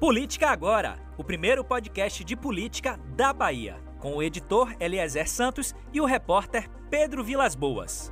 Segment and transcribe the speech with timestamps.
[0.00, 6.00] Política Agora, o primeiro podcast de política da Bahia, com o editor Eliezer Santos e
[6.00, 8.10] o repórter Pedro Vilas Boas.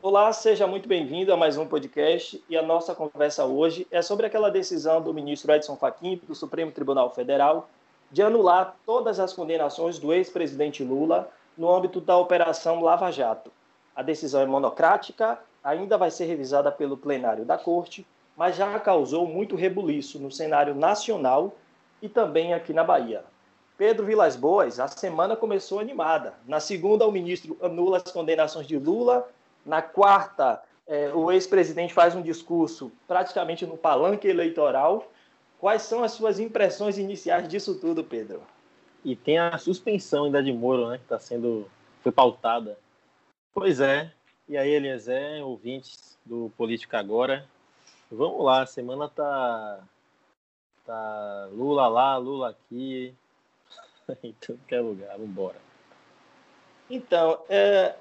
[0.00, 4.24] Olá, seja muito bem-vindo a mais um podcast e a nossa conversa hoje é sobre
[4.24, 7.68] aquela decisão do ministro Edson Fachin do Supremo Tribunal Federal
[8.10, 11.28] de anular todas as condenações do ex-presidente Lula
[11.58, 13.52] no âmbito da Operação Lava Jato.
[13.94, 18.06] A decisão é monocrática, ainda vai ser revisada pelo plenário da Corte
[18.38, 21.56] mas já causou muito rebuliço no cenário nacional
[22.00, 23.24] e também aqui na Bahia.
[23.76, 26.34] Pedro Vilas Boas, a semana começou animada.
[26.46, 29.28] Na segunda, o ministro anula as condenações de Lula.
[29.66, 35.10] Na quarta, eh, o ex-presidente faz um discurso praticamente no palanque eleitoral.
[35.58, 38.40] Quais são as suas impressões iniciais disso tudo, Pedro?
[39.04, 41.68] E tem a suspensão ainda de Moro, né, que está sendo
[42.02, 42.78] foi pautada.
[43.52, 44.12] Pois é.
[44.48, 47.44] E aí, Eliezer, ouvintes do Política Agora,
[48.10, 49.80] Vamos lá, a semana tá.
[50.86, 53.14] Tá Lula lá, Lula aqui.
[54.22, 55.56] em tudo que é lugar, vamos embora.
[56.90, 57.94] Então, é,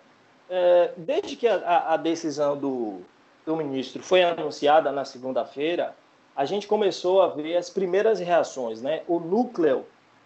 [0.49, 3.01] é, desde que a, a decisão do,
[3.45, 5.93] do ministro foi anunciada na segunda-feira,
[6.35, 8.81] a gente começou a ver as primeiras reações.
[8.81, 9.03] Né?
[9.07, 9.85] O núcleo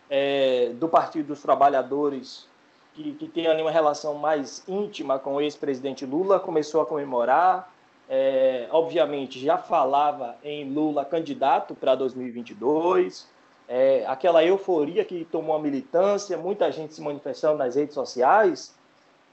[0.09, 2.47] é, do Partido dos Trabalhadores,
[2.93, 7.73] que, que tem ali uma relação mais íntima com o ex-presidente Lula, começou a comemorar
[8.13, 13.25] é, obviamente já falava em Lula candidato para 2022,
[13.69, 18.75] é, aquela euforia que tomou a militância, muita gente se manifestando nas redes sociais,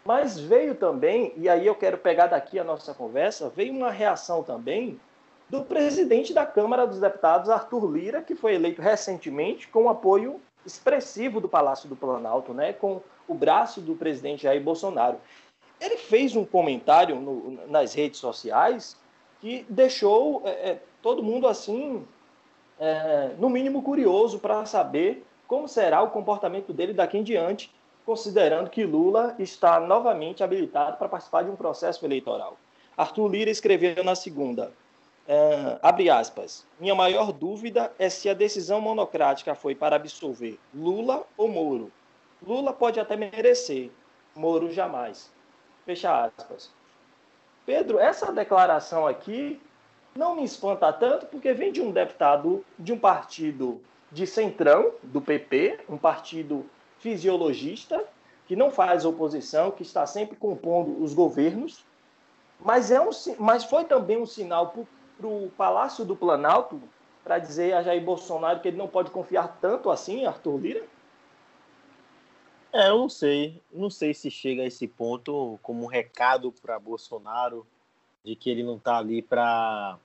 [0.05, 4.45] mas veio também, e aí eu quero pegar daqui a nossa conversa, veio uma reação
[4.45, 5.01] também
[5.51, 11.41] do presidente da Câmara dos Deputados, Arthur Lira, que foi eleito recentemente com apoio expressivo
[11.41, 15.19] do Palácio do Planalto, né, com o braço do presidente Jair Bolsonaro.
[15.81, 18.97] Ele fez um comentário no, nas redes sociais
[19.41, 22.05] que deixou é, é, todo mundo assim,
[22.79, 27.73] é, no mínimo curioso para saber como será o comportamento dele daqui em diante,
[28.05, 32.57] considerando que Lula está novamente habilitado para participar de um processo eleitoral.
[32.97, 34.73] Arthur Lira escreveu na segunda,
[35.27, 41.25] é, abre aspas, minha maior dúvida é se a decisão monocrática foi para absolver Lula
[41.37, 41.93] ou Moro.
[42.43, 43.91] Lula pode até merecer,
[44.35, 45.31] Moro jamais.
[45.89, 46.71] Fecha aspas.
[47.65, 49.59] Pedro, essa declaração aqui
[50.15, 53.81] não me espanta tanto, porque vem de um deputado de um partido
[54.13, 56.67] de centrão, do PP, um partido
[56.99, 58.05] fisiologista,
[58.47, 61.83] que não faz oposição, que está sempre compondo os governos,
[62.61, 64.75] mas, é um, mas foi também um sinal
[65.17, 66.79] para o Palácio do Planalto
[67.25, 70.85] para dizer a Jair Bolsonaro que ele não pode confiar tanto assim em Arthur Lira?
[72.73, 73.63] É, eu não sei.
[73.73, 77.67] Não sei se chega a esse ponto como um recado para Bolsonaro
[78.25, 79.99] de que ele não está ali para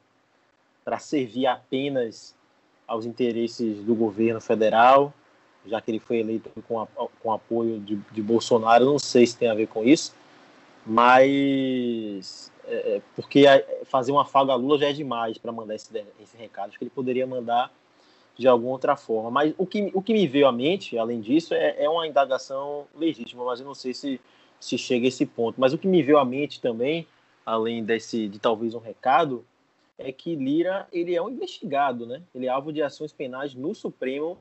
[0.99, 2.35] servir apenas
[2.87, 5.13] aos interesses do governo federal,
[5.65, 8.85] já que ele foi eleito com, a, com apoio de, de Bolsonaro.
[8.85, 10.15] Não sei se tem a ver com isso,
[10.85, 13.45] mas é, é porque
[13.85, 15.89] fazer uma faga a Lula já é demais para mandar esse,
[16.21, 16.69] esse recado.
[16.69, 17.73] Acho que ele poderia mandar
[18.37, 19.29] de alguma outra forma.
[19.29, 22.87] Mas o que, o que me veio à mente, além disso, é, é uma indagação
[22.95, 24.19] legítima, mas eu não sei se,
[24.59, 25.59] se chega a esse ponto.
[25.59, 27.07] Mas o que me veio à mente também,
[27.45, 29.45] além desse de talvez um recado,
[29.97, 32.21] é que Lira ele é um investigado, né?
[32.33, 34.37] Ele é alvo de ações penais no Supremo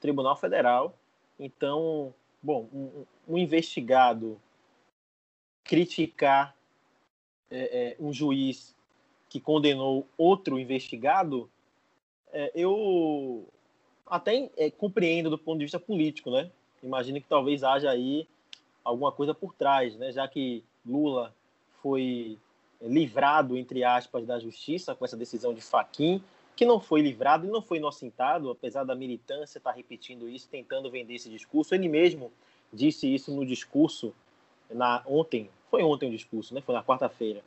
[0.00, 0.94] Tribunal Federal.
[1.38, 4.40] Então, bom, um, um investigado
[5.64, 6.54] criticar
[7.50, 8.74] é, é, um juiz
[9.28, 11.50] que condenou outro investigado
[12.32, 13.46] é, eu
[14.06, 16.50] até é, compreendo do ponto de vista político, né?
[16.82, 18.26] Imagino que talvez haja aí
[18.84, 20.12] alguma coisa por trás, né?
[20.12, 21.34] Já que Lula
[21.82, 22.38] foi
[22.80, 26.22] livrado, entre aspas, da justiça com essa decisão de Faquim,
[26.56, 30.90] que não foi livrado, ele não foi inocentado, apesar da militância estar repetindo isso, tentando
[30.90, 31.74] vender esse discurso.
[31.74, 32.32] Ele mesmo
[32.72, 34.12] disse isso no discurso
[34.70, 36.60] na ontem, foi ontem o discurso, né?
[36.60, 37.42] Foi na quarta-feira.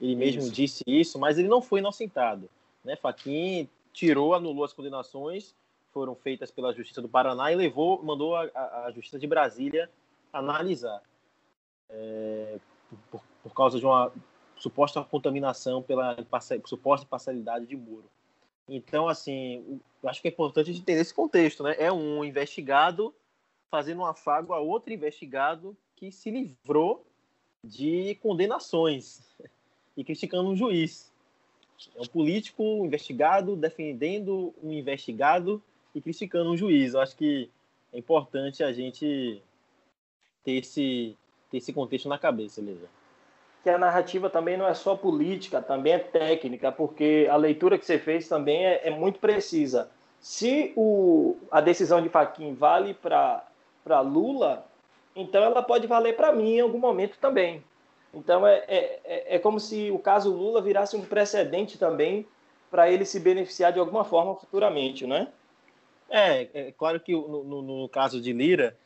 [0.00, 0.52] Ele mesmo isso.
[0.52, 2.48] disse isso, mas ele não foi inocentado,
[2.84, 2.96] né?
[2.96, 5.54] Faquim tirou, anulou as condenações,
[5.90, 8.42] foram feitas pela Justiça do Paraná e levou, mandou a,
[8.84, 9.90] a, Justiça de Brasília
[10.30, 11.02] analisar.
[11.88, 12.58] É,
[13.10, 14.12] por, por, causa de uma
[14.58, 16.14] suposta contaminação pela
[16.66, 18.04] suposta parcialidade de Moro.
[18.68, 21.74] Então, assim, acho que é importante entender esse contexto, né?
[21.78, 23.14] É um investigado
[23.70, 27.06] fazendo um afago a outro investigado que se livrou
[27.64, 29.22] de condenações
[29.96, 31.10] e criticando um juiz.
[31.96, 35.62] É um político investigado defendendo um investigado
[35.94, 36.94] e criticando um juiz.
[36.94, 37.50] Eu acho que
[37.92, 39.42] é importante a gente
[40.44, 41.16] ter esse,
[41.50, 42.88] ter esse contexto na cabeça, Elisa.
[43.62, 47.84] que a narrativa também não é só política, também é técnica, porque a leitura que
[47.84, 49.90] você fez também é, é muito precisa.
[50.20, 54.66] Se o, a decisão de Faquim vale para Lula,
[55.14, 57.62] então ela pode valer para mim em algum momento também.
[58.16, 62.26] Então é, é, é, é como se o caso Lula virasse um precedente também
[62.70, 65.28] para ele se beneficiar de alguma forma futuramente, né?
[66.08, 68.76] É, é claro que no, no, no caso de Lira,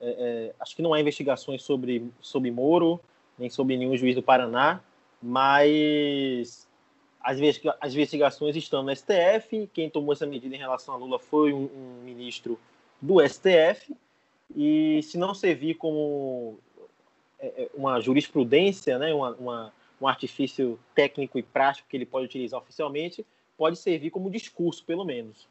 [0.00, 3.00] é, é, acho que não há investigações sobre, sobre Moro,
[3.38, 4.80] nem sobre nenhum juiz do Paraná,
[5.22, 6.66] mas
[7.20, 7.38] as,
[7.80, 9.68] as investigações estão no STF.
[9.72, 12.58] Quem tomou essa medida em relação a Lula foi um, um ministro
[13.00, 13.94] do STF,
[14.54, 16.71] e se não servir como é, é,
[17.74, 23.26] uma jurisprudência, né, uma, uma, um artifício técnico e prático que ele pode utilizar oficialmente,
[23.56, 25.46] pode servir como discurso, pelo menos.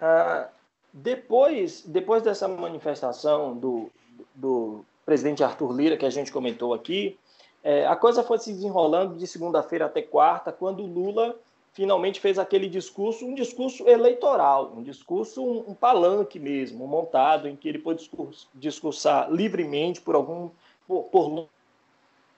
[0.00, 0.48] Ah,
[0.92, 3.90] depois, depois dessa manifestação do,
[4.34, 7.18] do presidente Arthur Lira, que a gente comentou aqui,
[7.62, 11.38] é, a coisa foi se desenrolando de segunda-feira até quarta, quando Lula
[11.72, 17.56] finalmente fez aquele discurso, um discurso eleitoral, um discurso, um, um palanque mesmo, montado, em
[17.56, 18.10] que ele pôde
[18.54, 20.50] discursar livremente por algum
[20.86, 21.48] por, por,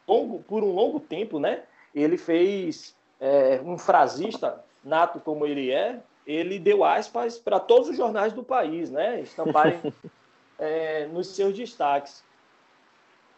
[0.06, 1.62] longo, por um longo tempo, né?
[1.94, 7.96] Ele fez é, um frasista nato como ele é, ele deu aspas para todos os
[7.96, 9.20] jornais do país, né?
[9.20, 9.80] Estamparem
[10.58, 12.22] é, nos seus destaques.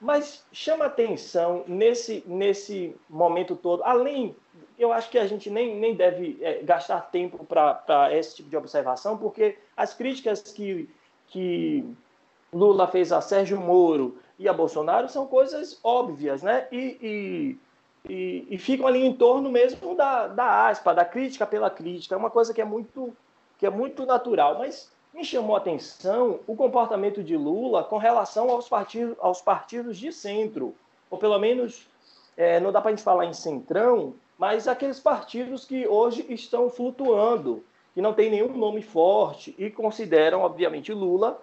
[0.05, 4.37] Mas chama atenção nesse, nesse momento todo, além,
[4.79, 8.57] eu acho que a gente nem, nem deve é, gastar tempo para esse tipo de
[8.59, 10.91] observação, porque as críticas que,
[11.29, 11.83] que
[12.53, 16.69] Lula fez a Sérgio Moro e a Bolsonaro são coisas óbvias, né?
[16.71, 17.59] E,
[18.07, 22.15] e, e, e ficam ali em torno mesmo da, da aspa, da crítica pela crítica.
[22.15, 23.17] É uma coisa que é muito,
[23.57, 24.59] que é muito natural.
[24.59, 29.97] Mas me chamou a atenção o comportamento de Lula com relação aos partidos, aos partidos
[29.97, 30.75] de centro,
[31.09, 31.87] ou pelo menos
[32.37, 36.69] é, não dá para a gente falar em centrão, mas aqueles partidos que hoje estão
[36.69, 37.65] flutuando,
[37.95, 41.41] que não tem nenhum nome forte e consideram, obviamente, Lula,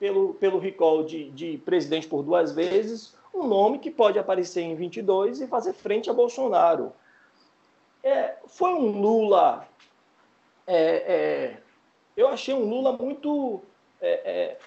[0.00, 4.74] pelo, pelo recall de, de presidente por duas vezes, um nome que pode aparecer em
[4.74, 6.92] 22 e fazer frente a Bolsonaro.
[8.02, 9.68] É, foi um Lula
[10.66, 11.62] é, é,
[12.16, 13.62] eu achei um Lula muito.
[14.00, 14.58] É, é,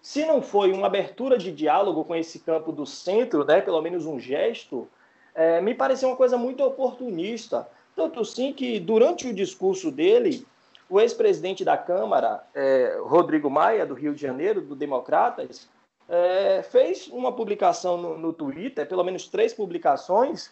[0.00, 4.06] se não foi uma abertura de diálogo com esse campo do centro, né, pelo menos
[4.06, 4.88] um gesto,
[5.34, 7.68] é, me pareceu uma coisa muito oportunista.
[7.94, 10.46] Tanto sim que, durante o discurso dele,
[10.88, 15.68] o ex-presidente da Câmara, é, Rodrigo Maia, do Rio de Janeiro, do Democratas,
[16.08, 20.50] é, fez uma publicação no, no, Twitter, pelo menos três publicações,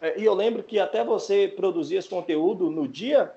[0.00, 3.32] é, e eu lembro que até você produzia esse conteúdo no dia,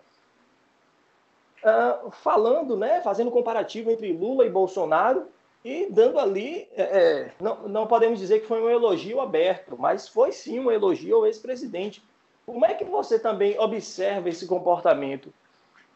[1.63, 5.27] uh, falando, né, fazendo comparativo entre Lula e Bolsonaro
[5.63, 10.07] e dando ali, é, é, não, não podemos dizer que foi um elogio aberto, mas
[10.07, 12.01] foi sim um elogio ao ex-presidente.
[12.45, 15.33] Como é que você também observa esse comportamento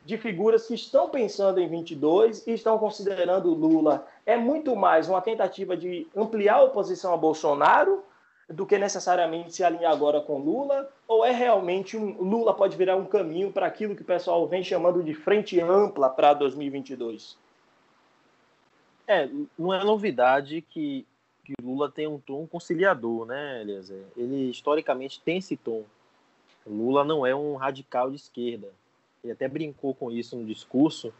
[0.05, 5.21] de figuras que estão pensando em 22 e estão considerando Lula é muito mais uma
[5.21, 8.03] tentativa de ampliar a oposição a Bolsonaro
[8.49, 10.91] do que necessariamente se alinhar agora com Lula?
[11.07, 14.63] Ou é realmente um Lula pode virar um caminho para aquilo que o pessoal vem
[14.63, 17.37] chamando de frente ampla para 2022?
[19.07, 21.05] É, não é novidade que,
[21.43, 24.05] que Lula tem um tom conciliador, né, Eliezer?
[24.15, 25.83] Ele historicamente tem esse tom.
[26.65, 28.69] Lula não é um radical de esquerda.
[29.23, 31.13] Ele até brincou com isso no discurso,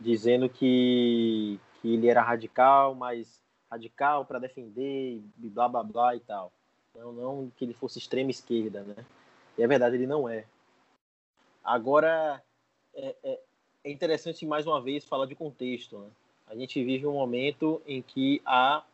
[0.00, 6.20] dizendo que, que ele era radical, mas radical para defender e blá blá blá e
[6.20, 6.52] tal.
[6.98, 9.04] Não, não que ele fosse extrema esquerda, né?
[9.56, 10.44] E é verdade, ele não é.
[11.62, 12.42] Agora,
[12.94, 13.40] é, é,
[13.84, 15.98] é interessante mais uma vez falar de contexto.
[15.98, 16.08] Né?
[16.46, 18.84] A gente vive um momento em que há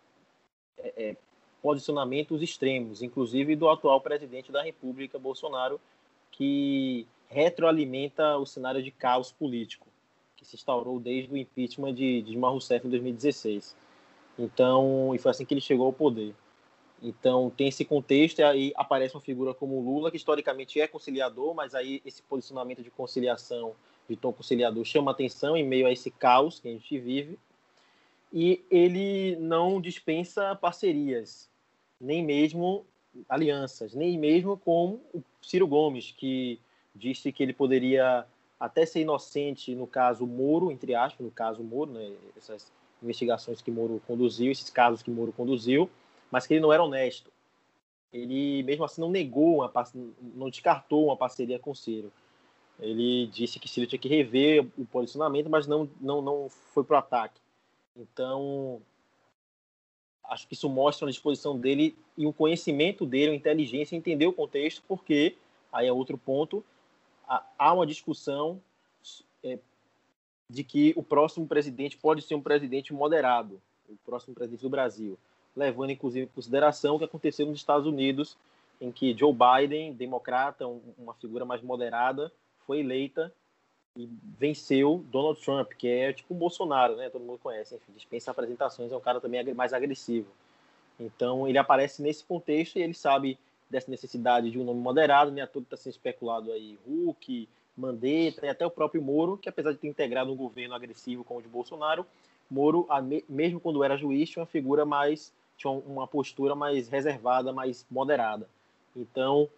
[0.79, 1.17] é, é,
[1.61, 5.81] posicionamentos extremos, inclusive do atual presidente da República, Bolsonaro,
[6.31, 9.87] que retroalimenta o cenário de caos político
[10.43, 13.77] que se instaurou desde o impeachment de, Dilma Rousseff em 2016.
[14.37, 16.35] Então, e foi assim que ele chegou ao poder.
[17.03, 21.53] Então tem esse contexto e aí aparece uma figura como Lula, que historicamente é conciliador,
[21.53, 23.75] mas aí esse posicionamento de conciliação,
[24.09, 27.39] de tom conciliador, chama atenção em meio a esse caos que a gente vive.
[28.33, 31.51] E ele não dispensa parcerias,
[32.01, 32.87] nem mesmo
[33.29, 36.59] alianças, nem mesmo com o Ciro Gomes, que
[36.95, 38.25] disse que ele poderia
[38.59, 43.71] até ser inocente no caso Moro, entre aspas, no caso Moro, né, essas investigações que
[43.71, 45.91] Moro conduziu, esses casos que Moro conduziu,
[46.33, 47.31] mas que ele não era honesto.
[48.11, 49.73] Ele, mesmo assim, não negou, uma,
[50.35, 52.11] não descartou uma parceria com o Ciro.
[52.81, 56.97] Ele disse que Ciro tinha que rever o posicionamento, mas não, não, não foi para
[56.97, 57.39] o ataque.
[57.95, 58.81] Então,
[60.25, 64.33] acho que isso mostra a disposição dele e o conhecimento dele, a inteligência, entender o
[64.33, 65.37] contexto, porque
[65.71, 66.65] aí é outro ponto.
[67.59, 68.61] Há uma discussão
[69.45, 69.59] é,
[70.49, 75.19] de que o próximo presidente pode ser um presidente moderado, o próximo presidente do Brasil,
[75.57, 78.37] levando inclusive em consideração o que aconteceu nos Estados Unidos,
[78.81, 80.67] em que Joe Biden, democrata,
[80.99, 82.33] uma figura mais moderada,
[82.67, 83.33] foi eleita
[83.97, 87.11] e venceu Donald Trump, que é tipo o Bolsonaro, né?
[87.11, 90.29] Todo mundo conhece, enfim, dispensa apresentações, é um cara também mais agressivo.
[90.99, 95.47] Então ele aparece nesse contexto e ele sabe dessa necessidade de um nome moderado, né?
[95.47, 99.79] Tudo está sendo especulado aí, Hulk, Mandetta e até o próprio Moro, que apesar de
[99.79, 102.07] ter integrado um governo agressivo como o de Bolsonaro,
[102.51, 102.87] Moro,
[103.29, 108.49] mesmo quando era juiz, tinha uma figura mais, tinha uma postura mais reservada, mais moderada.
[108.95, 109.49] Então,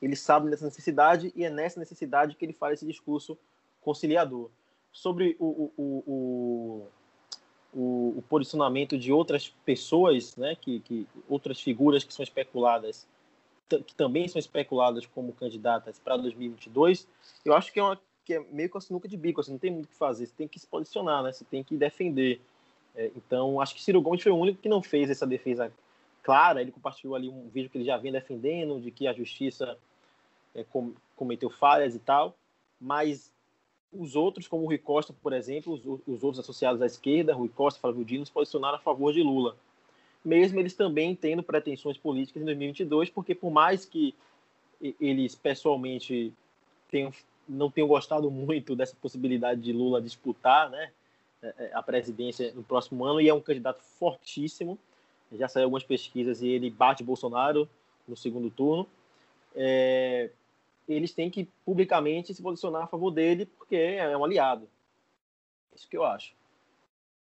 [0.00, 3.38] ele sabe dessa necessidade e é nessa necessidade que ele faz esse discurso
[3.80, 4.50] conciliador.
[4.92, 6.88] Sobre o, o,
[7.72, 13.06] o, o, posicionamento de outras pessoas, né, que, que outras figuras que são especuladas,
[13.86, 17.06] que também são especuladas como candidatas para 2022,
[17.44, 19.58] eu acho que é, uma, que é meio com a sinuca de bico, assim, não
[19.58, 22.40] tem muito o que fazer, você tem que se posicionar, né, você tem que defender.
[22.96, 25.70] É, então, acho que Ciro Gomes foi o único que não fez essa defesa
[26.22, 29.78] clara, ele compartilhou ali um vídeo que ele já vem defendendo, de que a justiça
[30.54, 32.34] é, com, cometeu falhas e tal,
[32.80, 33.32] mas
[33.92, 37.48] os outros, como o Rui Costa, por exemplo, os, os outros associados à esquerda, Rui
[37.48, 39.56] Costa, Flávio Dino, se posicionaram a favor de Lula.
[40.24, 44.14] Mesmo eles também tendo pretensões políticas em 2022, porque por mais que
[45.00, 46.34] eles pessoalmente
[46.90, 47.12] tenham,
[47.48, 50.90] não tenham gostado muito dessa possibilidade de Lula disputar né,
[51.46, 54.78] é, é, a presidência no próximo ano, e é um candidato fortíssimo,
[55.32, 57.68] já saiu algumas pesquisas e ele bate Bolsonaro
[58.06, 58.86] no segundo turno.
[59.54, 60.30] É,
[60.88, 64.68] eles têm que publicamente se posicionar a favor dele, porque é um aliado.
[65.74, 66.32] Isso que eu acho.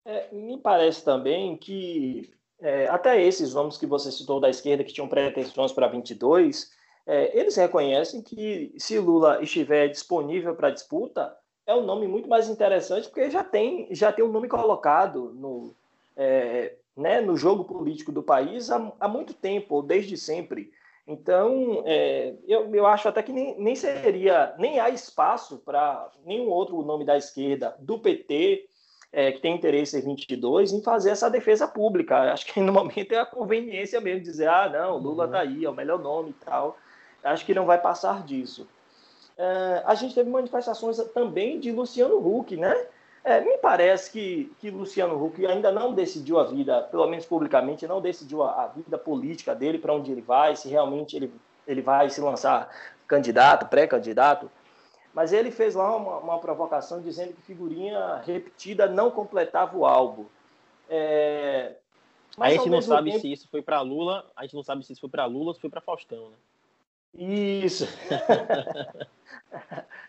[0.04, 4.92] É, me parece também que é, até esses nomes que você citou da esquerda que
[4.92, 6.70] tinham pretensões para 22,
[7.06, 12.48] é, eles reconhecem que se Lula estiver disponível para disputa, é um nome muito mais
[12.48, 15.74] interessante, porque já tem já tem um nome colocado no,
[16.16, 20.72] é, né, no jogo político do país há, há muito tempo, ou desde sempre.
[21.06, 26.48] Então, é, eu, eu acho até que nem, nem seria, nem há espaço para nenhum
[26.48, 28.66] outro nome da esquerda, do PT,
[29.12, 32.16] é, que tem interesse em 22, em fazer essa defesa pública.
[32.32, 35.70] Acho que no momento é a conveniência mesmo, dizer, ah, não, Lula está aí, é
[35.70, 36.78] o melhor nome e tal.
[37.22, 38.66] Acho que não vai passar disso.
[39.36, 42.86] É, a gente teve manifestações também de Luciano Huck, né?
[43.24, 47.86] É, me parece que, que Luciano Huck ainda não decidiu a vida, pelo menos publicamente,
[47.86, 51.32] não decidiu a, a vida política dele, para onde ele vai, se realmente ele,
[51.66, 52.68] ele vai se lançar
[53.08, 54.50] candidato, pré-candidato.
[55.14, 60.26] Mas ele fez lá uma, uma, provocação dizendo que figurinha repetida não completava o álbum.
[60.90, 61.76] É,
[62.38, 63.22] a gente não sabe tempo...
[63.22, 65.54] se isso foi para Lula, a gente não sabe se isso foi para Lula ou
[65.54, 66.36] se foi para Faustão, né?
[67.16, 67.86] Isso.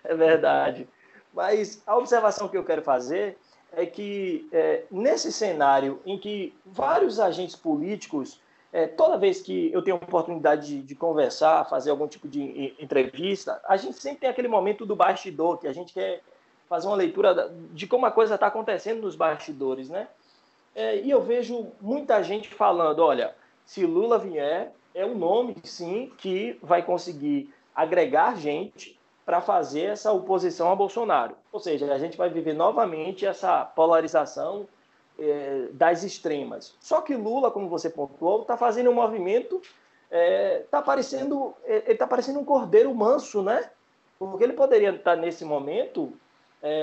[0.04, 0.88] é verdade.
[1.34, 3.38] Mas a observação que eu quero fazer
[3.74, 8.40] é que, é, nesse cenário em que vários agentes políticos,
[8.72, 12.74] é, toda vez que eu tenho a oportunidade de, de, conversar, fazer algum tipo de
[12.80, 16.22] entrevista, a gente sempre tem aquele momento do bastidor, que a gente quer
[16.68, 20.08] fazer uma leitura de como a coisa está acontecendo nos bastidores, né?
[20.74, 23.36] É, e eu vejo muita gente falando, olha,
[23.66, 30.12] se Lula vier, é um nome, sim, que vai conseguir agregar gente para fazer essa
[30.14, 31.36] oposição a Bolsonaro.
[31.52, 34.66] Ou seja, a gente vai viver novamente essa polarização
[35.20, 36.76] é, das extremas.
[36.80, 39.62] Só que Lula, como você pontuou, está fazendo um movimento,
[40.10, 43.70] está é, parecendo, é, está parecendo um cordeiro manso, né?
[44.18, 46.14] Porque ele poderia estar nesse momento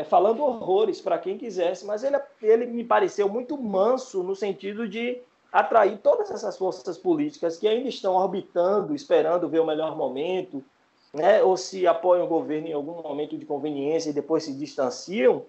[0.09, 5.21] falando horrores para quem quisesse, mas ele, ele me pareceu muito manso no sentido de
[5.53, 10.65] atrair todas essas forças políticas que ainda estão orbitando, esperando ver o melhor momento,
[11.13, 15.45] né, ou se apoiam o governo em algum momento de conveniência e depois se distanciam,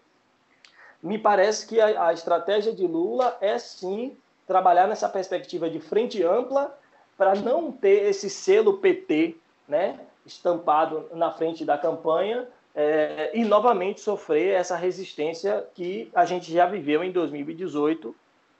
[1.01, 6.22] me parece que a, a estratégia de Lula é sim trabalhar nessa perspectiva de frente
[6.22, 6.77] ampla
[7.17, 14.01] para não ter esse selo PT né, estampado na frente da campanha é, e novamente
[14.01, 18.13] sofrer essa resistência que a gente já viveu em 2018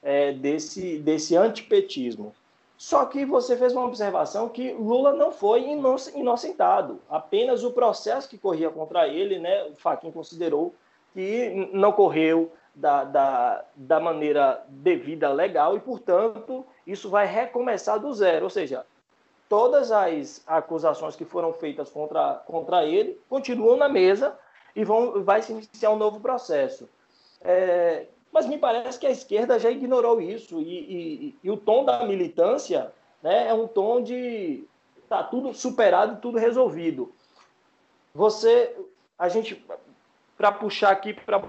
[0.04, 2.34] é, desse, desse antipetismo.
[2.78, 5.66] Só que você fez uma observação que Lula não foi
[6.16, 7.00] inocentado.
[7.10, 10.76] Apenas o processo que corria contra ele, né, o Faquin considerou
[11.14, 18.12] que não correu da, da, da maneira devida legal e, portanto, isso vai recomeçar do
[18.14, 18.46] zero.
[18.46, 18.86] Ou seja,
[19.48, 24.38] todas as acusações que foram feitas contra, contra ele continuam na mesa
[24.76, 26.90] e vão, vai se iniciar um novo processo.
[27.40, 31.86] É, Mas me parece que a esquerda já ignorou isso e, e, e o tom
[31.86, 34.68] da militância né, é um tom de
[35.08, 37.14] tá tudo superado, tudo resolvido.
[38.16, 38.76] Você,
[39.20, 39.64] a gente,
[40.36, 41.44] para puxar aqui para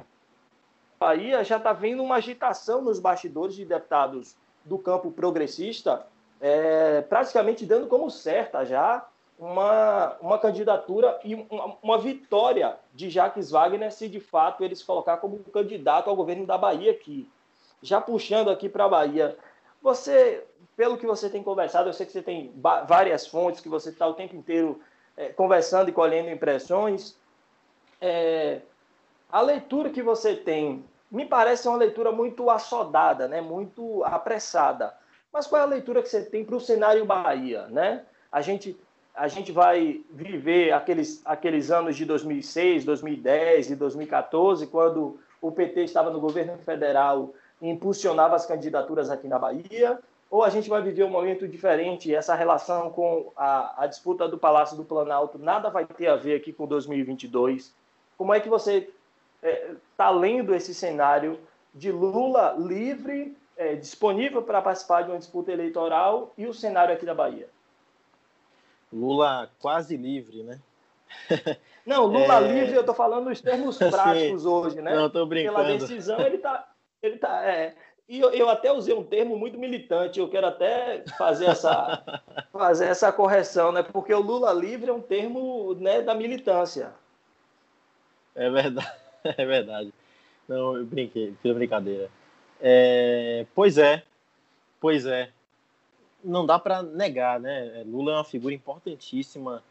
[1.01, 6.07] Bahia, já está vendo uma agitação nos bastidores de deputados do campo progressista,
[6.39, 9.07] é, praticamente dando como certa já
[9.39, 15.17] uma, uma candidatura e uma, uma, vitória de Jacques Wagner se de fato eles colocar
[15.17, 17.29] como candidato ao governo da Bahia aqui.
[17.83, 19.37] Já puxando aqui para a Bahia,
[19.83, 20.45] você,
[20.77, 22.53] pelo que você tem conversado, eu sei que você tem
[22.87, 24.81] várias fontes, que você está o tempo inteiro
[25.17, 27.17] é, conversando e colhendo impressões.
[28.01, 28.61] É,
[29.31, 33.41] a leitura que você tem me parece uma leitura muito assodada, né?
[33.41, 34.95] muito apressada.
[35.33, 37.67] Mas qual é a leitura que você tem para o cenário Bahia?
[37.67, 38.05] Né?
[38.33, 38.77] A gente
[39.15, 45.85] a gente vai viver aqueles, aqueles anos de 2006, 2010 e 2014, quando o PT
[45.85, 50.83] estava no governo federal e impulsionava as candidaturas aqui na Bahia, ou a gente vai
[50.83, 55.71] viver um momento diferente, essa relação com a, a disputa do Palácio do Planalto nada
[55.71, 57.73] vai ter a ver aqui com 2022.
[58.19, 58.91] Como é que você
[59.41, 61.39] está é, tá lendo esse cenário
[61.73, 67.07] de Lula livre, é, disponível para participar de uma disputa eleitoral e o cenário aqui
[67.07, 67.49] da Bahia?
[68.95, 70.61] Lula quase livre, né?
[71.85, 72.53] Não, Lula é...
[72.53, 74.49] livre, eu estou falando nos termos práticos Sim.
[74.49, 74.95] hoje, né?
[74.95, 75.57] Não, estou brincando.
[75.57, 76.69] Pela decisão, ele está.
[77.03, 77.75] Ele tá, é...
[78.07, 82.05] E eu, eu, até usei um termo muito militante, eu quero até fazer essa,
[82.53, 83.83] fazer essa correção, né?
[83.83, 86.93] Porque o Lula livre é um termo né, da militância.
[88.35, 88.93] É verdade,
[89.25, 89.93] é verdade.
[90.47, 92.11] Não, eu brinquei, fiz brincadeira.
[92.61, 94.03] É, pois é,
[94.81, 95.31] pois é
[96.25, 97.83] não dá para negar, né?
[97.87, 99.63] Lula é uma figura importantíssima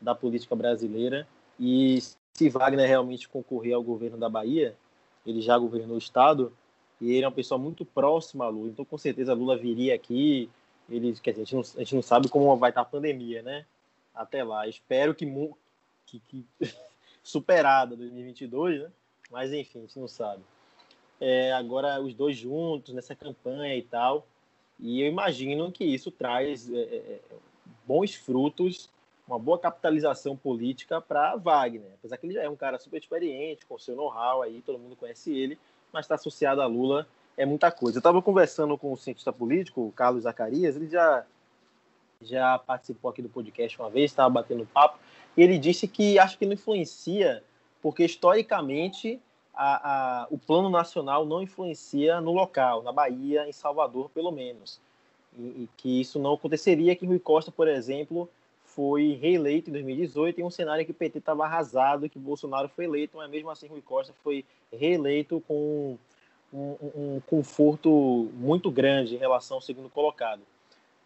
[0.00, 1.26] da política brasileira
[1.58, 1.98] e
[2.32, 4.76] se Wagner realmente concorrer ao governo da Bahia,
[5.26, 6.52] ele já governou o estado
[7.00, 10.48] e ele é uma pessoa muito próxima a Lula, então com certeza Lula viria aqui.
[10.88, 13.64] Ele, dizer, a gente, não, a gente não sabe como vai estar a pandemia, né?
[14.14, 15.26] Até lá, espero que,
[16.06, 16.46] que, que
[17.22, 18.90] superada 2022, né?
[19.30, 20.42] Mas enfim, a gente não sabe.
[21.20, 24.26] É, agora os dois juntos nessa campanha e tal,
[24.78, 27.20] e eu imagino que isso traz é, é, é,
[27.86, 28.90] bons frutos,
[29.26, 31.92] uma boa capitalização política para Wagner.
[31.94, 34.96] Apesar que ele já é um cara super experiente, com seu know-how aí, todo mundo
[34.96, 35.58] conhece ele,
[35.92, 37.06] mas está associado a Lula
[37.36, 37.96] é muita coisa.
[37.98, 41.24] Eu estava conversando com o cientista político, o Carlos Zacarias, ele já,
[42.20, 44.98] já participou aqui do podcast uma vez, estava batendo papo,
[45.36, 47.42] e ele disse que acho que não influencia,
[47.80, 49.20] porque historicamente
[49.54, 54.80] a, a, o plano nacional não influencia no local, na Bahia, em Salvador, pelo menos.
[55.38, 58.28] E, e, que isso não aconteceria, que Rui Costa, por exemplo,
[58.64, 62.86] foi reeleito em 2018 em um cenário que o PT estava arrasado, que Bolsonaro foi
[62.86, 65.98] eleito, mas mesmo assim Rui Costa foi reeleito com
[66.52, 70.42] um, um, conforto muito grande em relação ao segundo colocado.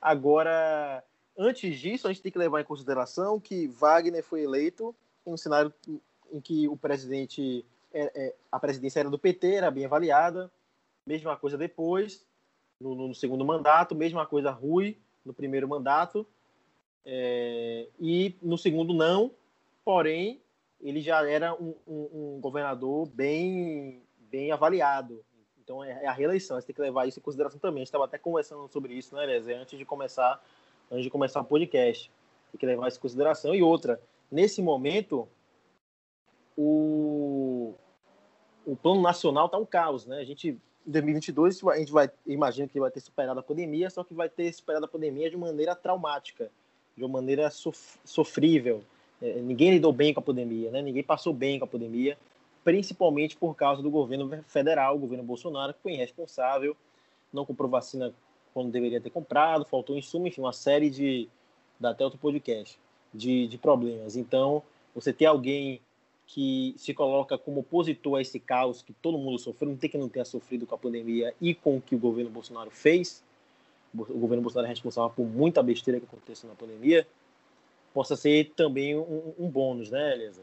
[0.00, 1.02] Agora,
[1.36, 4.94] antes disso, a gente tem que levar em consideração que Wagner foi eleito
[5.26, 5.72] em um cenário
[6.32, 7.64] em que o presidente
[7.96, 10.50] é, é, a presidência era do PT, era bem avaliada.
[11.06, 12.26] Mesma coisa depois,
[12.78, 16.26] no, no segundo mandato, mesma coisa Rui no primeiro mandato.
[17.04, 19.30] É, e no segundo não,
[19.84, 20.42] porém
[20.80, 25.24] ele já era um, um, um, governador bem, bem avaliado.
[25.62, 27.78] Então é, é a reeleição, você tem que levar isso em consideração também.
[27.78, 29.24] A gente estava até conversando sobre isso, né,
[29.60, 30.44] antes de começar,
[30.90, 32.10] antes de começar o podcast.
[32.52, 33.54] Tem que levar isso em consideração.
[33.54, 35.26] E outra, nesse momento,
[36.56, 37.15] o,
[38.66, 40.18] o plano nacional está um caos, né?
[40.18, 44.02] A gente em 2022 a gente vai imagina que vai ter superado a pandemia, só
[44.02, 46.50] que vai ter superado a pandemia de maneira traumática,
[46.96, 48.82] de uma maneira sof sofrível.
[49.22, 50.82] É, ninguém lidou bem com a pandemia, né?
[50.82, 52.18] Ninguém passou bem com a pandemia,
[52.64, 56.76] principalmente por causa do governo federal, o governo Bolsonaro, que foi irresponsável,
[57.32, 58.12] não comprou vacina
[58.52, 61.28] quando deveria ter comprado, faltou insumo, enfim, uma série de
[61.78, 62.78] dá até outro podcast
[63.12, 64.16] de, de problemas.
[64.16, 64.62] Então,
[64.94, 65.80] você ter alguém
[66.26, 69.96] que se coloca como opositor a esse caos que todo mundo sofreu, não tem que
[69.96, 73.22] não tenha sofrido com a pandemia e com o que o governo Bolsonaro fez,
[73.94, 77.06] o governo Bolsonaro é responsável por muita besteira que aconteceu na pandemia,
[77.94, 80.42] possa ser também um, um bônus, né, Elisa?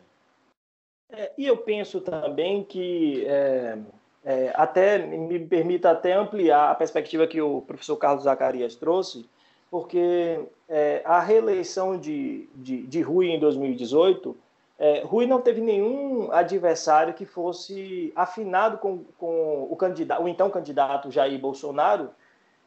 [1.12, 3.78] É, e eu penso também que é,
[4.26, 9.30] é, até me permita até ampliar a perspectiva que o professor Carlos Zacarias trouxe,
[9.70, 14.36] porque é, a reeleição de, de, de Rui em 2018
[14.80, 20.50] é, Rui não teve nenhum adversário que fosse afinado com, com o, candidato, o então
[20.50, 22.10] candidato Jair Bolsonaro,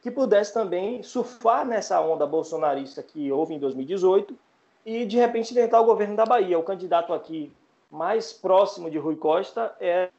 [0.01, 4.37] que pudesse também surfar nessa onda bolsonarista que houve em 2018
[4.85, 6.57] e, de repente, tentar o governo da Bahia.
[6.57, 7.51] O candidato aqui
[7.91, 10.09] mais próximo de Rui Costa é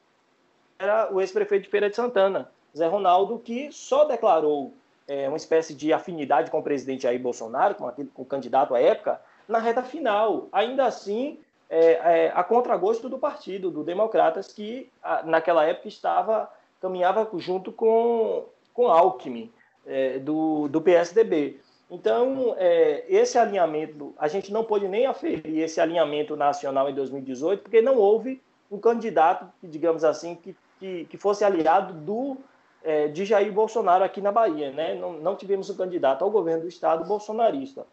[0.79, 4.73] era o ex-prefeito de Feira de Santana, Zé Ronaldo, que só declarou
[5.05, 8.73] é, uma espécie de afinidade com o presidente Jair Bolsonaro, com, aquele, com o candidato
[8.73, 10.47] à época, na reta final.
[10.53, 11.37] Ainda assim,
[11.69, 16.51] é, é, a contragosto do partido, do Democratas, que a, naquela época estava
[16.81, 19.51] caminhava junto com, com Alckmin,
[19.85, 21.59] é, do, do PSDB.
[21.91, 27.63] Então, é, esse alinhamento, a gente não pôde nem aferir esse alinhamento nacional em 2018,
[27.63, 32.37] porque não houve um candidato, digamos assim, que, que, que fosse aliado do,
[32.83, 34.71] é, de Jair Bolsonaro aqui na Bahia.
[34.71, 34.93] Né?
[34.95, 37.85] Não, não tivemos um candidato ao governo do Estado bolsonarista.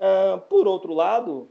[0.00, 1.48] Uh, por outro lado,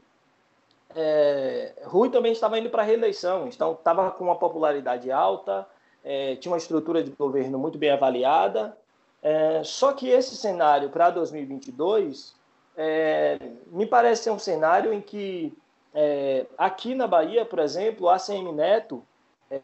[0.94, 5.66] é, Rui também estava indo para a reeleição, então estava com uma popularidade alta,
[6.04, 8.76] é, tinha uma estrutura de governo muito bem avaliada.
[9.22, 12.34] É, só que esse cenário para 2022
[12.76, 15.52] é, me parece ser um cenário em que
[15.92, 19.04] é, aqui na Bahia, por exemplo, a ACM Neto
[19.50, 19.60] é,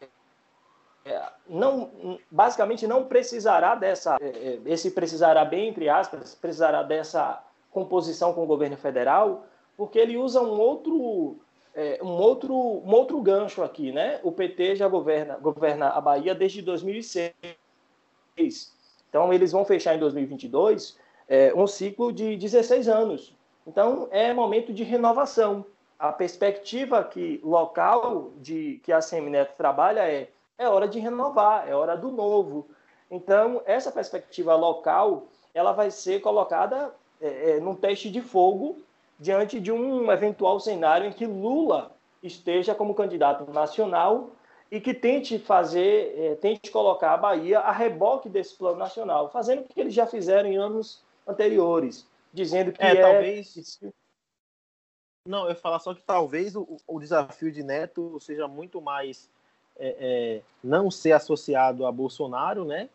[1.47, 4.17] não, basicamente não precisará dessa,
[4.65, 9.45] esse precisará bem entre aspas, precisará dessa composição com o governo federal,
[9.77, 11.37] porque ele usa um outro
[11.73, 14.19] é, um, outro, um outro gancho aqui, né?
[14.23, 17.33] O PT já governa, governa a Bahia desde 2006.
[19.09, 23.35] Então, eles vão fechar em 2022 é, um ciclo de 16 anos.
[23.67, 25.65] Então, é momento de renovação.
[25.99, 31.75] A perspectiva que local de que a Semineto trabalha é é hora de renovar, é
[31.75, 32.67] hora do novo.
[33.09, 38.77] Então, essa perspectiva local ela vai ser colocada é, é, num teste de fogo
[39.19, 44.31] diante de um eventual cenário em que Lula esteja como candidato nacional
[44.71, 49.61] e que tente fazer, é, tente colocar a Bahia a reboque desse plano nacional, fazendo
[49.61, 53.01] o que eles já fizeram em anos anteriores, dizendo que é, é...
[53.01, 53.79] talvez
[55.27, 59.27] não, eu falar só que talvez o, o desafio de Neto seja muito mais
[59.75, 62.89] é, é, não ser associado a Bolsonaro, né?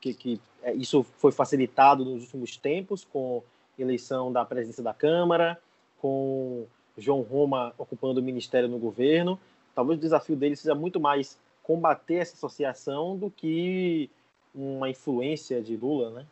[0.00, 3.42] Que, que é, isso foi facilitado nos últimos tempos com
[3.82, 5.58] eleição da presidência da Câmara,
[6.00, 9.38] com João Roma ocupando o ministério no governo.
[9.74, 14.10] Talvez o desafio dele seja muito mais combater essa associação do que
[14.54, 16.26] uma influência de Lula, né?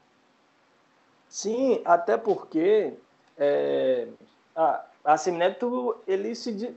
[1.28, 2.94] Sim, até porque
[3.36, 4.08] é,
[4.54, 6.74] a, a Semineto, ele se,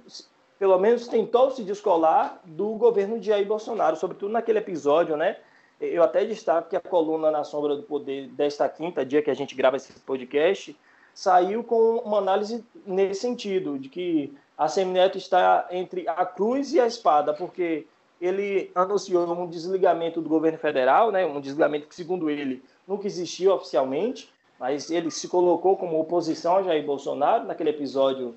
[0.58, 5.38] pelo menos tentou se descolar do governo de Jair Bolsonaro, sobretudo naquele episódio, né?
[5.80, 9.34] Eu até destaco que a coluna Na Sombra do Poder desta quinta, dia que a
[9.34, 10.76] gente grava esse podcast,
[11.14, 16.80] saiu com uma análise nesse sentido, de que a Semineto está entre a cruz e
[16.80, 17.88] a espada, porque
[18.20, 23.54] ele anunciou um desligamento do governo federal, né, um desligamento que, segundo ele, nunca existiu
[23.54, 28.36] oficialmente, mas ele se colocou como oposição a Jair Bolsonaro naquele episódio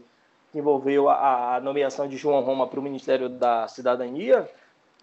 [0.53, 4.49] que envolveu a, a nomeação de João Roma para o Ministério da Cidadania,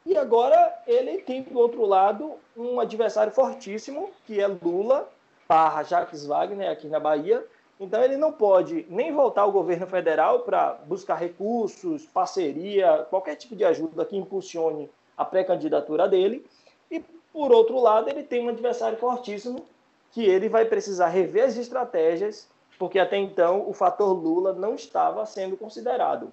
[0.06, 5.10] e agora ele tem, do outro lado, um adversário fortíssimo, que é Lula,
[5.48, 7.46] barra Jacques Wagner, aqui na Bahia.
[7.80, 13.56] Então ele não pode nem voltar ao governo federal para buscar recursos, parceria, qualquer tipo
[13.56, 16.46] de ajuda que impulsione a pré-candidatura dele.
[16.92, 19.66] E, por outro lado, ele tem um adversário fortíssimo,
[20.12, 25.26] que ele vai precisar rever as estratégias, porque até então o fator Lula não estava
[25.26, 26.32] sendo considerado.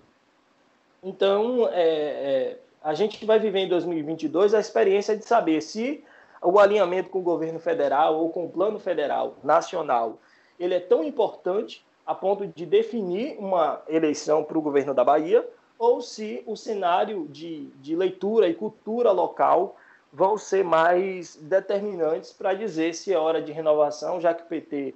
[1.03, 6.05] Então, é, é, a gente vai viver em 2022 a experiência de saber se
[6.41, 10.21] o alinhamento com o governo federal ou com o plano federal nacional
[10.57, 15.45] ele é tão importante a ponto de definir uma eleição para o governo da Bahia
[15.77, 19.77] ou se o cenário de, de leitura e cultura local
[20.13, 24.95] vão ser mais determinantes para dizer se é hora de renovação, já que o PT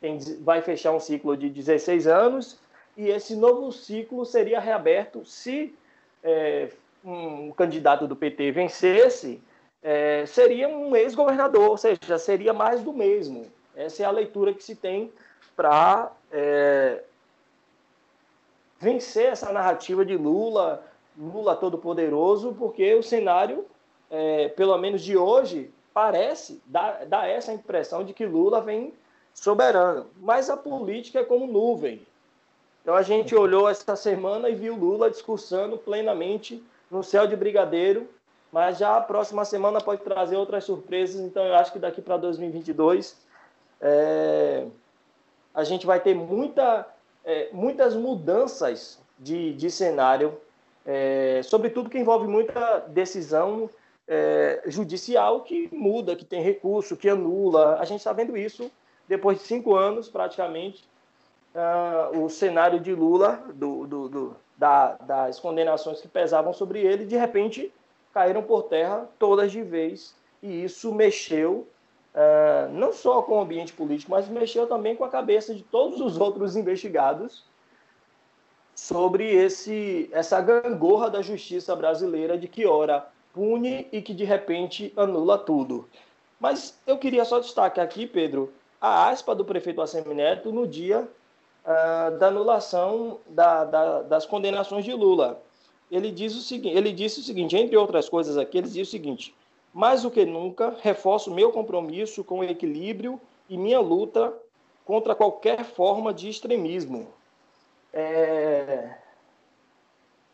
[0.00, 2.60] tem, vai fechar um ciclo de 16 anos
[2.96, 5.74] e esse novo ciclo seria reaberto se
[6.22, 6.70] é,
[7.04, 9.42] um candidato do PT vencesse,
[9.82, 13.46] é, seria um ex-governador, ou seja, seria mais do mesmo.
[13.74, 15.12] Essa é a leitura que se tem
[15.56, 17.02] para é,
[18.78, 20.84] vencer essa narrativa de Lula,
[21.16, 23.66] Lula todo-poderoso, porque o cenário,
[24.10, 28.94] é, pelo menos de hoje, parece dar essa impressão de que Lula vem
[29.34, 30.06] soberano.
[30.16, 32.06] Mas a política é como nuvem.
[32.82, 36.62] Então a gente olhou essa semana e viu Lula discursando plenamente
[36.92, 38.08] no céu de brigadeiro,
[38.52, 42.18] mas já a próxima semana pode trazer outras surpresas, então eu acho que daqui para
[42.18, 43.16] 2022
[43.80, 44.66] é,
[45.54, 46.86] a gente vai ter muita,
[47.24, 50.38] é, muitas mudanças de, de cenário,
[50.84, 53.70] é, sobretudo que envolve muita decisão
[54.06, 57.78] é, judicial que muda, que tem recurso, que anula.
[57.80, 58.70] A gente está vendo isso
[59.08, 60.84] depois de cinco anos, praticamente,
[61.54, 67.04] uh, o cenário de Lula, do, do, do da, das condenações que pesavam sobre ele,
[67.04, 67.72] de repente
[68.14, 70.14] caíram por terra todas de vez.
[70.40, 71.66] E isso mexeu
[72.14, 76.00] uh, não só com o ambiente político, mas mexeu também com a cabeça de todos
[76.00, 77.44] os outros investigados
[78.72, 84.92] sobre esse, essa gangorra da justiça brasileira de que ora pune e que de repente
[84.96, 85.88] anula tudo.
[86.38, 91.08] Mas eu queria só destacar aqui, Pedro, a aspa do prefeito Assemineto no dia
[91.64, 95.42] uh, da anulação da, da, das condenações de Lula.
[95.90, 98.90] Ele, diz o seguinte, ele disse o seguinte, entre outras coisas aqui, ele diz o
[98.90, 99.34] seguinte,
[99.72, 104.32] mais do que nunca, reforço meu compromisso com o equilíbrio e minha luta
[104.84, 107.08] contra qualquer forma de extremismo.
[107.92, 108.96] É...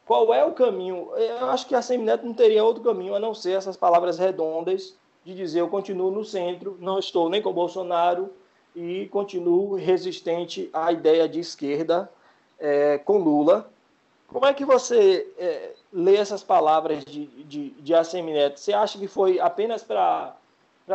[0.07, 1.11] Qual é o caminho?
[1.17, 4.97] Eu acho que a Semineto não teria outro caminho a não ser essas palavras redondas
[5.25, 8.31] de dizer eu continuo no centro, não estou nem com Bolsonaro
[8.79, 12.09] e continuo resistente à ideia de esquerda
[12.59, 13.69] é, com Lula.
[14.29, 18.61] Como é que você é, lê essas palavras de, de, de Assemineto?
[18.61, 20.37] Você acha que foi apenas para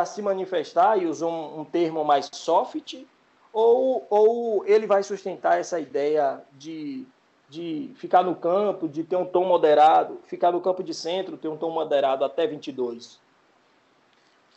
[0.05, 3.03] se manifestar e usou um, um termo mais soft?
[3.51, 7.05] Ou, ou ele vai sustentar essa ideia de,
[7.49, 11.49] de ficar no campo, de ter um tom moderado, ficar no campo de centro, ter
[11.49, 13.19] um tom moderado até 22?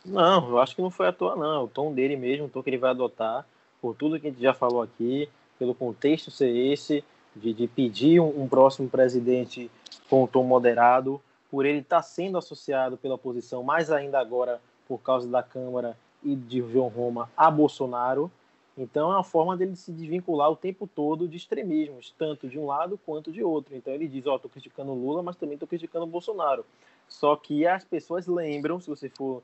[0.07, 1.65] Não, eu acho que não foi à toa, não.
[1.65, 3.45] O tom dele mesmo, o tom que ele vai adotar,
[3.81, 7.03] por tudo que a gente já falou aqui, pelo contexto ser esse,
[7.35, 9.69] de, de pedir um, um, próximo presidente
[10.09, 14.61] com um tom moderado, por ele estar tá sendo associado pela oposição, mais ainda agora
[14.87, 18.31] por causa da Câmara e de João Roma a Bolsonaro.
[18.77, 22.67] Então é uma forma dele se desvincular o tempo todo de extremismos, tanto de um
[22.67, 23.75] lado quanto de outro.
[23.75, 26.63] Então ele diz, ó, oh, tô criticando Lula, mas também tô criticando Bolsonaro.
[27.09, 29.41] Só que as pessoas lembram, se você for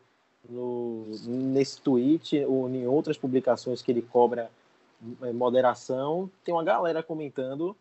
[0.50, 4.52] no, nesse tweet ou em outras publicações que ele cobra
[5.22, 7.76] é, moderação, tem uma galera comentando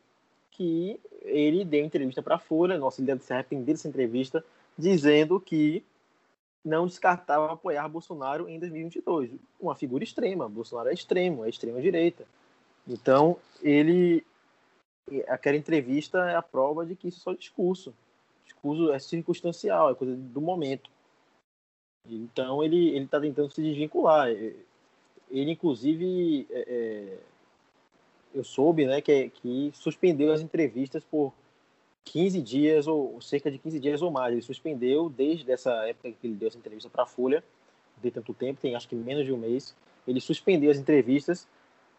[0.50, 4.44] que ele deu entrevista para a Folha, nossa, ele deve se arrepender dessa entrevista,
[4.76, 5.84] dizendo que
[6.64, 9.30] não descartava apoiar Bolsonaro em 2022.
[9.60, 12.24] Uma figura extrema, Bolsonaro é extremo, é extrema-direita.
[12.86, 14.24] Então, ele.
[15.26, 17.92] Aquela entrevista é a prova de que isso é só discurso.
[18.44, 20.90] Discurso é circunstancial, é coisa do momento.
[22.08, 24.28] Então ele ele está tentando se desvincular.
[24.28, 27.18] Ele inclusive é, é,
[28.34, 31.32] eu soube, né, que, que suspendeu as entrevistas por
[32.04, 34.32] 15 dias ou cerca de 15 dias ou mais.
[34.32, 37.44] Ele suspendeu desde essa época que ele deu essa entrevista para a Folha,
[38.02, 39.76] de tanto tempo, tem acho que menos de um mês.
[40.06, 41.46] Ele suspendeu as entrevistas,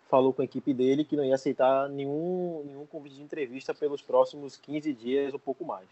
[0.10, 4.02] falou com a equipe dele que não ia aceitar nenhum nenhum convite de entrevista pelos
[4.02, 5.88] próximos 15 dias ou pouco mais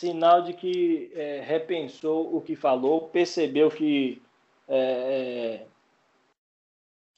[0.00, 4.22] sinal de que é, repensou o que falou, percebeu que,
[4.66, 5.66] é, é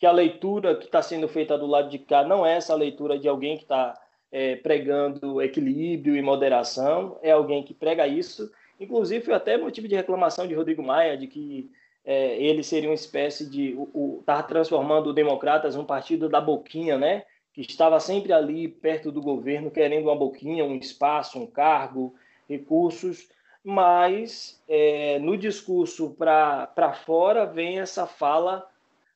[0.00, 3.16] que a leitura que está sendo feita do lado de cá não é essa leitura
[3.16, 3.96] de alguém que está
[4.32, 8.50] é, pregando equilíbrio e moderação, é alguém que prega isso.
[8.80, 11.70] Inclusive, foi até motivo de reclamação de Rodrigo Maia, de que
[12.04, 13.78] é, ele seria uma espécie de.
[14.18, 17.24] Estava transformando o Democratas num partido da boquinha, né?
[17.52, 22.12] Que estava sempre ali perto do governo, querendo uma boquinha, um espaço, um cargo,
[22.52, 23.28] recursos,
[23.64, 28.66] mas é, no discurso para fora vem essa fala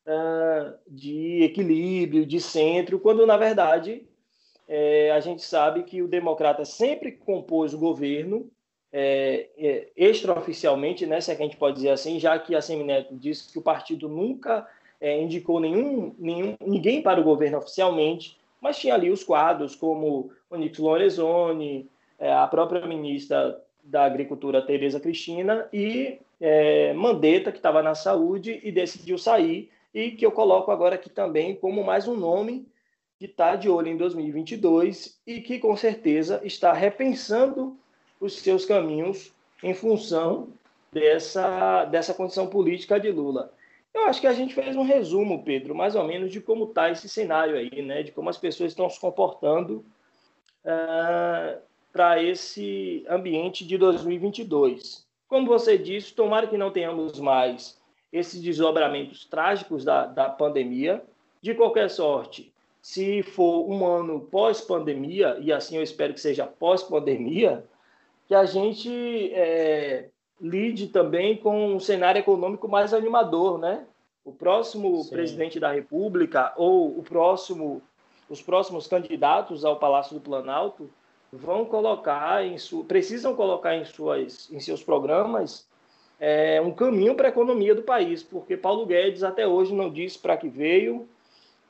[0.06, 4.06] uh, de equilíbrio, de centro, quando na verdade
[4.68, 8.50] é, a gente sabe que o democrata sempre compôs o governo
[8.92, 12.62] é, é, extraoficialmente, né, se é que a gente pode dizer assim, já que a
[12.62, 14.66] Semineto disse que o partido nunca
[15.00, 20.30] é, indicou nenhum, nenhum, ninguém para o governo oficialmente, mas tinha ali os quadros como
[20.50, 27.82] Onyx Lorenzoni, é, a própria ministra da Agricultura, Tereza Cristina, e é, Mandetta, que estava
[27.82, 32.16] na saúde e decidiu sair, e que eu coloco agora aqui também como mais um
[32.16, 32.66] nome
[33.18, 37.78] que está de olho em 2022 e que com certeza está repensando
[38.20, 40.48] os seus caminhos em função
[40.92, 43.52] dessa, dessa condição política de Lula.
[43.94, 46.90] Eu acho que a gente fez um resumo, Pedro, mais ou menos de como está
[46.90, 48.02] esse cenário aí, né?
[48.02, 49.82] de como as pessoas estão se comportando
[50.62, 51.58] uh,
[51.96, 55.06] para esse ambiente de 2022.
[55.26, 57.80] Como você disse, tomara que não tenhamos mais
[58.12, 61.02] esses desdobramentos trágicos da, da pandemia.
[61.40, 67.64] De qualquer sorte, se for um ano pós-pandemia, e assim eu espero que seja pós-pandemia,
[68.28, 73.86] que a gente é, lide também com um cenário econômico mais animador, né?
[74.22, 75.10] O próximo Sim.
[75.10, 77.80] presidente da República ou o próximo,
[78.28, 80.90] os próximos candidatos ao Palácio do Planalto
[81.36, 82.84] vão colocar em su...
[82.84, 85.68] precisam colocar em suas em seus programas
[86.18, 90.18] é, um caminho para a economia do país, porque Paulo Guedes até hoje não disse
[90.18, 91.08] para que veio,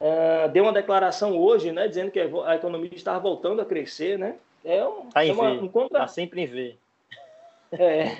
[0.00, 4.36] é, deu uma declaração hoje, né, dizendo que a economia está voltando a crescer, né,
[4.64, 6.00] É um, tá é uma, um contra...
[6.00, 6.78] Tá sempre em ver.
[7.72, 8.16] É,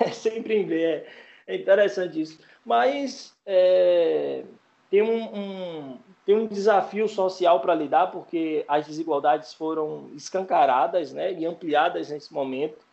[0.00, 1.06] é sempre em ver.
[1.46, 2.38] É, é interessante isso.
[2.64, 4.42] Mas é,
[4.90, 11.32] tem um, um, tem um desafio social para lidar, porque as desigualdades foram escancaradas né,
[11.32, 12.84] e ampliadas nesse momento.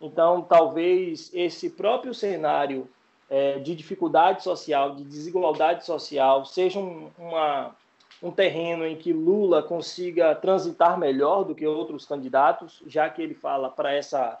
[0.00, 2.88] Então, talvez esse próprio cenário
[3.28, 7.76] é, de dificuldade social, de desigualdade social, seja um, uma,
[8.22, 13.34] um terreno em que Lula consiga transitar melhor do que outros candidatos, já que ele
[13.34, 14.40] fala para essa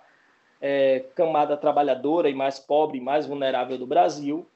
[0.58, 4.46] é, camada trabalhadora e mais pobre, mais vulnerável do Brasil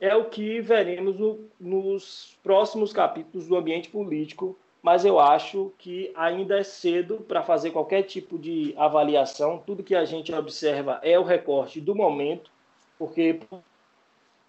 [0.00, 6.12] é o que veremos no, nos próximos capítulos do ambiente político, mas eu acho que
[6.14, 9.62] ainda é cedo para fazer qualquer tipo de avaliação.
[9.66, 12.50] Tudo que a gente observa é o recorte do momento,
[12.98, 13.40] porque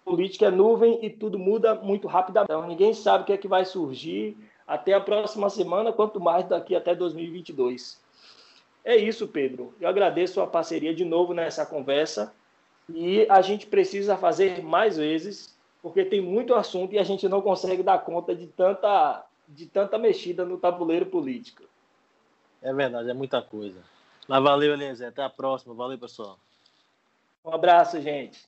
[0.04, 2.52] política é nuvem e tudo muda muito rapidamente.
[2.52, 6.46] Então, ninguém sabe o que é que vai surgir até a próxima semana, quanto mais
[6.46, 8.00] daqui até 2022.
[8.84, 9.74] É isso, Pedro.
[9.80, 12.32] Eu agradeço a parceria de novo nessa conversa
[12.88, 17.42] e a gente precisa fazer mais vezes, porque tem muito assunto e a gente não
[17.42, 21.64] consegue dar conta de tanta, de tanta mexida no tabuleiro político.
[22.62, 23.78] É verdade, é muita coisa.
[24.26, 25.08] Mas valeu, Eliezer.
[25.08, 25.74] Até a próxima.
[25.74, 26.38] Valeu, pessoal.
[27.44, 28.38] Um abraço, gente.